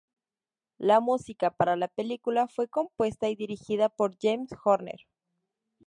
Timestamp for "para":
1.51-1.75